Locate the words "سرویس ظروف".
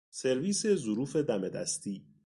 0.09-1.15